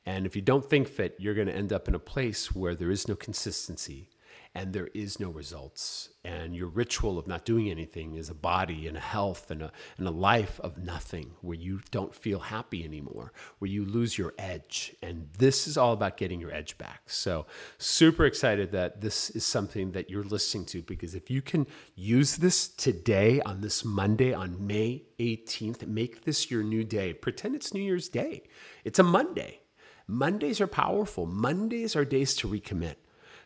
and 0.06 0.26
if 0.26 0.36
you 0.36 0.42
don't 0.42 0.70
think 0.70 0.88
fit 0.88 1.16
you're 1.18 1.34
going 1.34 1.48
to 1.48 1.56
end 1.56 1.72
up 1.72 1.88
in 1.88 1.96
a 1.96 2.00
place 2.00 2.54
where 2.54 2.76
there 2.76 2.92
is 2.92 3.08
no 3.08 3.16
consistency 3.16 4.10
and 4.56 4.72
there 4.72 4.88
is 4.94 5.20
no 5.20 5.30
results. 5.30 6.10
And 6.24 6.56
your 6.56 6.70
ritual 6.70 7.20
of 7.20 7.28
not 7.28 7.44
doing 7.44 7.70
anything 7.70 8.16
is 8.16 8.30
a 8.30 8.34
body 8.34 8.88
and 8.88 8.96
a 8.96 9.02
health 9.02 9.52
and 9.52 9.62
a, 9.62 9.72
and 9.98 10.08
a 10.08 10.12
life 10.12 10.62
of 10.62 10.78
nothing 10.78 11.34
where 11.42 11.58
you 11.58 11.82
don't 11.92 12.16
feel 12.16 12.40
happy 12.40 12.86
anymore, 12.86 13.34
where 13.60 13.70
you 13.70 13.84
lose 13.84 14.18
your 14.18 14.34
edge. 14.40 14.96
And 15.04 15.28
this 15.38 15.68
is 15.68 15.78
all 15.78 15.92
about 15.92 16.16
getting 16.16 16.40
your 16.40 16.54
edge 16.54 16.78
back. 16.78 17.02
So, 17.08 17.46
super 17.78 18.26
excited 18.26 18.72
that 18.72 19.02
this 19.02 19.30
is 19.32 19.46
something 19.46 19.92
that 19.92 20.10
you're 20.10 20.24
listening 20.24 20.66
to 20.68 20.82
because 20.82 21.16
if 21.16 21.30
you 21.30 21.42
can 21.42 21.68
use 21.94 22.38
this 22.38 22.70
today 22.70 23.42
on 23.42 23.60
this 23.60 23.84
Monday, 23.84 24.34
on 24.34 24.66
May 24.66 25.04
18th, 25.20 25.86
make 25.86 26.24
this 26.24 26.50
your 26.50 26.64
new 26.64 26.86
day. 26.86 27.14
Pretend 27.14 27.56
it's 27.56 27.74
New 27.74 27.82
Year's 27.82 28.08
Day, 28.08 28.44
it's 28.86 29.00
a 29.00 29.04
Monday. 29.04 29.60
Mondays 30.08 30.62
are 30.62 30.68
powerful, 30.68 31.26
Mondays 31.26 31.96
are 31.96 32.06
days 32.06 32.36
to 32.36 32.48
recommit. 32.48 32.96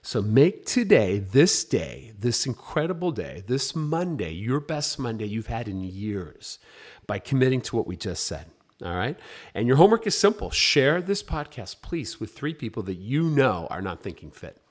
So 0.01 0.21
make 0.21 0.65
today, 0.65 1.19
this 1.19 1.65
day, 1.65 2.13
this 2.17 2.45
incredible 2.45 3.11
day, 3.11 3.43
this 3.45 3.75
Monday, 3.75 4.31
your 4.31 4.61
best 4.61 4.97
Monday 4.97 5.25
you've 5.25 5.47
had 5.47 5.67
in 5.67 5.83
years 5.83 6.57
by 7.05 7.19
committing 7.19 7.61
to 7.61 7.75
what 7.75 7.85
we 7.85 7.97
just 7.97 8.25
said. 8.25 8.45
All 8.83 8.95
right. 8.95 9.19
And 9.53 9.67
your 9.67 9.75
homework 9.75 10.07
is 10.07 10.17
simple 10.17 10.51
share 10.51 11.01
this 11.01 11.21
podcast, 11.21 11.81
please, 11.81 12.17
with 12.17 12.31
three 12.31 12.53
people 12.53 12.81
that 12.83 12.95
you 12.95 13.23
know 13.23 13.67
are 13.69 13.81
not 13.81 14.01
thinking 14.01 14.31
fit, 14.31 14.61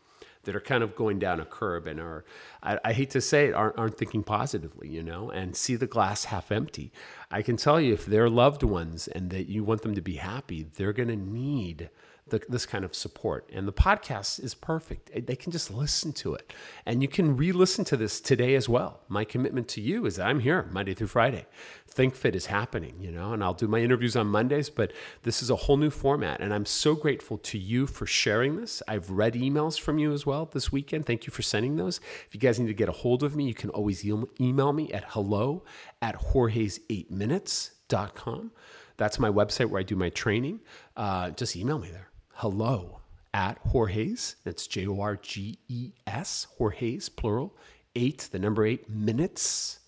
that 0.44 0.56
are 0.56 0.61
kind 0.61 0.82
of 0.82 0.97
going 0.97 1.18
down 1.18 1.40
a 1.40 1.44
curb 1.44 1.87
and 1.87 2.00
are, 2.00 2.25
I, 2.62 2.78
I 2.82 2.92
hate 2.94 3.11
to 3.11 3.20
say 3.20 3.49
it, 3.49 3.54
aren't, 3.54 3.76
aren't 3.76 3.99
thinking 3.99 4.23
positively, 4.23 4.88
you 4.88 5.02
know, 5.02 5.30
and 5.30 5.54
see 5.54 5.76
the 5.76 5.87
glass 5.87 6.25
half 6.25 6.50
empty. 6.50 6.90
I 7.30 7.42
can 7.42 7.58
tell 7.58 7.78
you 7.78 7.92
if 7.92 8.06
they're 8.06 8.30
loved 8.30 8.62
ones 8.62 9.08
and 9.08 9.28
that 9.28 9.50
you 9.50 9.62
want 9.62 9.82
them 9.82 9.94
to 9.94 10.00
be 10.00 10.16
happy, 10.16 10.62
they're 10.62 10.94
going 10.94 11.11
to 11.11 11.16
need 11.16 11.90
the, 12.30 12.42
this 12.49 12.66
kind 12.66 12.85
of 12.85 12.94
support. 12.94 13.49
And 13.52 13.66
the 13.66 13.73
podcast 13.73 14.42
is 14.42 14.54
perfect. 14.54 15.26
They 15.26 15.37
can 15.37 15.52
just 15.52 15.70
listen 15.70 16.12
to 16.14 16.35
it. 16.35 16.52
And 16.87 17.02
you 17.02 17.08
can 17.08 17.37
re 17.37 17.52
listen 17.52 17.85
to 17.87 17.97
this 17.97 18.20
today 18.20 18.54
as 18.54 18.68
well. 18.68 19.00
My 19.08 19.25
commitment 19.25 19.68
to 19.68 19.80
you 19.80 20.06
is 20.06 20.18
I'm 20.18 20.40
here 20.40 20.68
Monday 20.70 20.94
through 20.94 21.08
Friday. 21.08 21.47
ThinkFit 21.94 22.35
is 22.35 22.47
happening, 22.47 22.94
you 23.00 23.11
know, 23.11 23.32
and 23.32 23.42
I'll 23.42 23.54
do 23.54 23.66
my 23.66 23.80
interviews 23.80 24.14
on 24.14 24.28
Mondays, 24.28 24.70
but 24.70 24.92
this 25.25 25.42
is 25.42 25.50
a 25.50 25.56
whole 25.56 25.76
new 25.76 25.90
format. 25.90 26.40
And 26.40 26.54
I'm 26.54 26.64
so 26.64 26.94
grateful 26.94 27.38
to 27.38 27.58
you 27.58 27.88
for 27.88 28.06
sharing 28.06 28.54
this. 28.56 28.80
I've 28.87 29.11
read 29.11 29.35
emails 29.35 29.80
from 29.80 29.99
you 29.99 30.12
as 30.12 30.25
well 30.25 30.47
this 30.47 30.70
weekend. 30.70 31.06
Thank 31.06 31.26
you 31.26 31.32
for 31.32 31.42
sending 31.42 31.75
those. 31.76 31.99
If 32.26 32.35
you 32.35 32.40
guys 32.40 32.61
need 32.61 32.68
to 32.68 32.75
get 32.75 32.88
a 32.88 32.92
hold 32.92 33.25
of 33.25 33.35
me, 33.35 33.44
you 33.44 33.54
can 33.54 33.70
always 33.70 34.04
email 34.04 34.73
me 34.73 34.92
at 34.92 35.04
hello 35.08 35.64
at 36.00 36.14
jorge's8minutes.com. 36.16 38.52
That's 38.97 39.18
my 39.18 39.30
website 39.30 39.66
where 39.66 39.80
I 39.80 39.85
do 39.85 39.97
my 39.97 40.11
training. 40.11 40.61
Uh, 40.97 41.30
just 41.30 41.56
email 41.56 41.78
me 41.78 41.90
there 41.90 42.08
hello 42.38 43.00
at 43.35 43.59
Jorge's. 43.59 44.37
That's 44.45 44.68
J 44.68 44.87
O 44.87 45.00
R 45.00 45.16
G 45.16 45.59
E 45.68 45.90
S, 46.07 46.47
Jorge's, 46.57 47.09
plural, 47.09 47.57
eight, 47.97 48.28
the 48.30 48.38
number 48.38 48.64
eight, 48.64 48.88
minutes.com 48.88 49.80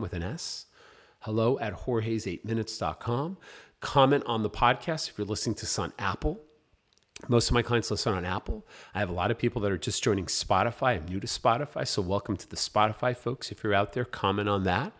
with 0.00 0.12
an 0.12 0.22
S. 0.22 0.66
Hello 1.20 1.58
at 1.58 1.72
Jorge's8minutes.com. 1.72 3.38
Comment 3.80 4.22
on 4.26 4.42
the 4.42 4.50
podcast 4.50 5.08
if 5.08 5.16
you're 5.16 5.26
listening 5.26 5.54
to 5.54 5.62
this 5.62 5.78
on 5.78 5.94
Apple. 5.98 6.38
Most 7.26 7.48
of 7.48 7.54
my 7.54 7.62
clients 7.62 7.90
listen 7.90 8.12
on 8.12 8.24
Apple. 8.24 8.64
I 8.94 9.00
have 9.00 9.08
a 9.08 9.14
lot 9.14 9.30
of 9.30 9.38
people 9.38 9.62
that 9.62 9.72
are 9.72 9.78
just 9.78 10.04
joining 10.04 10.26
Spotify. 10.26 10.96
I'm 10.96 11.06
new 11.06 11.18
to 11.18 11.26
Spotify, 11.26 11.86
so 11.86 12.00
welcome 12.00 12.36
to 12.36 12.48
the 12.48 12.56
Spotify 12.56 13.16
folks. 13.16 13.50
If 13.50 13.64
you're 13.64 13.74
out 13.74 13.94
there, 13.94 14.04
comment 14.04 14.48
on 14.48 14.64
that. 14.64 14.92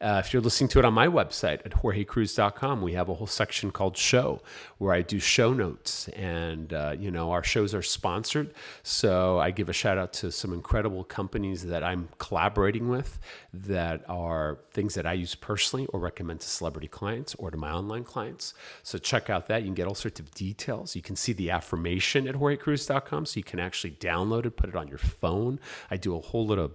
Uh, 0.00 0.20
if 0.24 0.32
you're 0.32 0.42
listening 0.42 0.68
to 0.68 0.78
it 0.78 0.84
on 0.84 0.92
my 0.92 1.06
website 1.06 1.64
at 1.64 1.70
jorgecruise.com, 1.70 2.82
we 2.82 2.92
have 2.94 3.08
a 3.08 3.14
whole 3.14 3.26
section 3.26 3.70
called 3.70 3.96
Show 3.96 4.42
where 4.78 4.92
I 4.92 5.02
do 5.02 5.18
show 5.18 5.52
notes. 5.52 6.08
And, 6.08 6.72
uh, 6.72 6.96
you 6.98 7.10
know, 7.10 7.30
our 7.30 7.42
shows 7.44 7.74
are 7.74 7.82
sponsored. 7.82 8.52
So 8.82 9.38
I 9.38 9.50
give 9.50 9.68
a 9.68 9.72
shout 9.72 9.98
out 9.98 10.12
to 10.14 10.32
some 10.32 10.52
incredible 10.52 11.04
companies 11.04 11.64
that 11.66 11.84
I'm 11.84 12.08
collaborating 12.18 12.88
with 12.88 13.18
that 13.52 14.04
are 14.08 14.58
things 14.72 14.94
that 14.94 15.06
I 15.06 15.12
use 15.12 15.34
personally 15.34 15.86
or 15.86 16.00
recommend 16.00 16.40
to 16.40 16.48
celebrity 16.48 16.88
clients 16.88 17.34
or 17.36 17.50
to 17.50 17.56
my 17.56 17.70
online 17.70 18.04
clients. 18.04 18.54
So 18.82 18.98
check 18.98 19.30
out 19.30 19.46
that. 19.48 19.62
You 19.62 19.68
can 19.68 19.74
get 19.74 19.86
all 19.86 19.94
sorts 19.94 20.20
of 20.20 20.30
details. 20.32 20.96
You 20.96 21.02
can 21.02 21.16
see 21.16 21.32
the 21.32 21.50
affirmation 21.50 22.26
at 22.28 22.34
jorgecruise.com. 22.34 23.26
So 23.26 23.38
you 23.38 23.44
can 23.44 23.60
actually 23.60 23.92
download 23.92 24.46
it, 24.46 24.56
put 24.56 24.68
it 24.68 24.76
on 24.76 24.88
your 24.88 24.98
phone. 24.98 25.60
I 25.90 25.96
do 25.96 26.16
a 26.16 26.20
whole 26.20 26.46
lot 26.46 26.58
of 26.58 26.72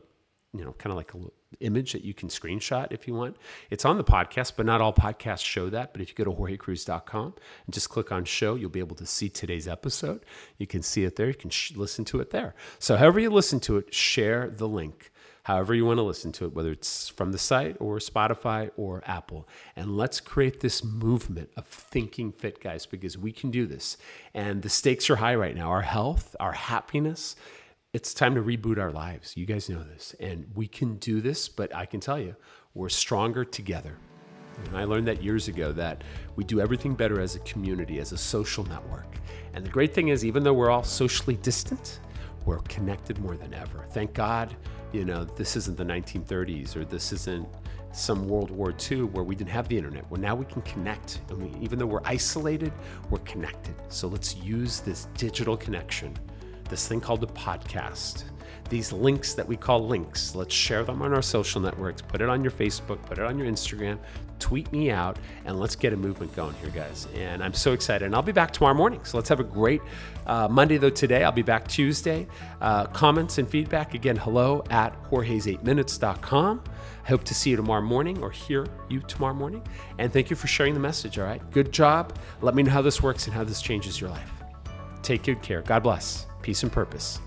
you 0.53 0.65
know, 0.65 0.73
kind 0.73 0.91
of 0.91 0.97
like 0.97 1.13
a 1.13 1.17
image 1.59 1.93
that 1.93 2.03
you 2.03 2.13
can 2.13 2.29
screenshot 2.29 2.87
if 2.91 3.07
you 3.07 3.13
want. 3.13 3.37
It's 3.69 3.85
on 3.85 3.97
the 3.97 4.03
podcast, 4.03 4.53
but 4.55 4.65
not 4.65 4.81
all 4.81 4.93
podcasts 4.93 5.43
show 5.43 5.69
that. 5.69 5.93
But 5.93 6.01
if 6.01 6.09
you 6.09 6.15
go 6.15 6.23
to 6.23 6.31
jorgecruise.com 6.31 7.33
and 7.65 7.73
just 7.73 7.89
click 7.89 8.11
on 8.11 8.25
show, 8.25 8.55
you'll 8.55 8.69
be 8.69 8.79
able 8.79 8.95
to 8.97 9.05
see 9.05 9.29
today's 9.29 9.67
episode. 9.67 10.25
You 10.57 10.67
can 10.67 10.81
see 10.81 11.03
it 11.03 11.15
there. 11.15 11.27
You 11.27 11.35
can 11.35 11.49
sh- 11.49 11.73
listen 11.75 12.05
to 12.05 12.19
it 12.19 12.31
there. 12.31 12.55
So, 12.79 12.97
however 12.97 13.19
you 13.19 13.29
listen 13.29 13.59
to 13.61 13.77
it, 13.77 13.93
share 13.93 14.49
the 14.49 14.67
link. 14.67 15.11
However, 15.43 15.73
you 15.73 15.85
want 15.85 15.97
to 15.97 16.03
listen 16.03 16.31
to 16.33 16.45
it, 16.45 16.53
whether 16.53 16.71
it's 16.71 17.09
from 17.09 17.31
the 17.31 17.39
site 17.39 17.75
or 17.79 17.97
Spotify 17.97 18.69
or 18.77 19.01
Apple. 19.07 19.47
And 19.75 19.97
let's 19.97 20.19
create 20.19 20.59
this 20.59 20.83
movement 20.83 21.49
of 21.57 21.65
thinking 21.65 22.31
fit, 22.31 22.61
guys, 22.61 22.85
because 22.85 23.17
we 23.17 23.31
can 23.31 23.49
do 23.49 23.65
this. 23.65 23.97
And 24.35 24.61
the 24.61 24.69
stakes 24.69 25.09
are 25.09 25.15
high 25.15 25.33
right 25.33 25.55
now. 25.55 25.69
Our 25.69 25.81
health, 25.81 26.35
our 26.39 26.51
happiness, 26.51 27.35
it's 27.91 28.13
time 28.13 28.35
to 28.35 28.41
reboot 28.41 28.77
our 28.77 28.91
lives. 28.91 29.35
You 29.35 29.47
guys 29.47 29.67
know 29.67 29.83
this. 29.83 30.15
And 30.19 30.45
we 30.53 30.67
can 30.67 30.97
do 30.97 31.21
this, 31.21 31.49
but 31.49 31.75
I 31.75 31.85
can 31.85 31.99
tell 31.99 32.19
you, 32.19 32.35
we're 32.75 32.89
stronger 32.89 33.43
together. 33.43 33.97
And 34.65 34.77
I 34.77 34.83
learned 34.83 35.07
that 35.07 35.23
years 35.23 35.47
ago 35.47 35.71
that 35.71 36.03
we 36.35 36.43
do 36.43 36.59
everything 36.59 36.93
better 36.93 37.19
as 37.19 37.35
a 37.35 37.39
community, 37.39 37.99
as 37.99 38.11
a 38.11 38.17
social 38.17 38.63
network. 38.65 39.15
And 39.53 39.65
the 39.65 39.69
great 39.69 39.93
thing 39.93 40.09
is, 40.09 40.23
even 40.23 40.43
though 40.43 40.53
we're 40.53 40.69
all 40.69 40.83
socially 40.83 41.37
distant, 41.37 41.99
we're 42.45 42.59
connected 42.59 43.17
more 43.19 43.35
than 43.35 43.53
ever. 43.55 43.87
Thank 43.91 44.13
God, 44.13 44.55
you 44.91 45.03
know, 45.03 45.23
this 45.23 45.55
isn't 45.55 45.75
the 45.77 45.83
1930s 45.83 46.75
or 46.75 46.85
this 46.85 47.11
isn't 47.11 47.47
some 47.91 48.27
World 48.27 48.51
War 48.51 48.71
II 48.91 49.03
where 49.03 49.23
we 49.23 49.35
didn't 49.35 49.49
have 49.49 49.67
the 49.67 49.77
internet. 49.77 50.09
Well, 50.11 50.21
now 50.21 50.35
we 50.35 50.45
can 50.45 50.61
connect. 50.61 51.21
And 51.29 51.41
we, 51.41 51.59
even 51.59 51.79
though 51.79 51.87
we're 51.87 52.05
isolated, 52.05 52.71
we're 53.09 53.19
connected. 53.19 53.73
So 53.87 54.07
let's 54.07 54.35
use 54.35 54.79
this 54.81 55.07
digital 55.15 55.57
connection 55.57 56.15
this 56.69 56.87
thing 56.87 57.01
called 57.01 57.23
a 57.23 57.27
podcast, 57.27 58.23
these 58.69 58.91
links 58.93 59.33
that 59.33 59.47
we 59.47 59.57
call 59.57 59.87
links. 59.87 60.35
Let's 60.35 60.53
share 60.53 60.83
them 60.83 61.01
on 61.01 61.13
our 61.13 61.21
social 61.21 61.59
networks. 61.59 62.01
Put 62.01 62.21
it 62.21 62.29
on 62.29 62.43
your 62.43 62.51
Facebook, 62.51 63.01
put 63.03 63.17
it 63.17 63.25
on 63.25 63.37
your 63.37 63.47
Instagram, 63.47 63.97
tweet 64.39 64.71
me 64.71 64.91
out, 64.91 65.17
and 65.45 65.59
let's 65.59 65.75
get 65.75 65.93
a 65.93 65.97
movement 65.97 66.35
going 66.35 66.53
here, 66.55 66.69
guys. 66.69 67.07
And 67.15 67.43
I'm 67.43 67.53
so 67.53 67.73
excited. 67.73 68.05
And 68.05 68.15
I'll 68.15 68.21
be 68.21 68.31
back 68.31 68.51
tomorrow 68.51 68.73
morning. 68.73 69.03
So 69.03 69.17
let's 69.17 69.29
have 69.29 69.39
a 69.39 69.43
great 69.43 69.81
uh, 70.25 70.47
Monday, 70.47 70.77
though, 70.77 70.89
today. 70.89 71.23
I'll 71.23 71.31
be 71.31 71.41
back 71.41 71.67
Tuesday. 71.67 72.27
Uh, 72.61 72.85
comments 72.87 73.37
and 73.37 73.49
feedback, 73.49 73.93
again, 73.93 74.15
hello 74.15 74.63
at 74.69 74.95
jorge's8minutes.com. 75.09 76.63
I 77.03 77.07
hope 77.07 77.23
to 77.23 77.33
see 77.33 77.49
you 77.49 77.55
tomorrow 77.55 77.81
morning 77.81 78.21
or 78.21 78.29
hear 78.29 78.67
you 78.87 78.99
tomorrow 79.01 79.33
morning. 79.33 79.63
And 79.97 80.13
thank 80.13 80.29
you 80.29 80.35
for 80.35 80.47
sharing 80.47 80.75
the 80.75 80.79
message, 80.79 81.17
all 81.17 81.25
right? 81.25 81.41
Good 81.51 81.71
job. 81.71 82.17
Let 82.41 82.55
me 82.55 82.63
know 82.63 82.71
how 82.71 82.81
this 82.83 83.01
works 83.01 83.25
and 83.25 83.33
how 83.33 83.43
this 83.43 83.61
changes 83.61 83.99
your 83.99 84.11
life. 84.11 84.31
Take 85.01 85.23
good 85.23 85.41
care. 85.41 85.61
God 85.61 85.83
bless. 85.83 86.28
Peace 86.49 86.63
and 86.63 86.71
purpose. 86.71 87.19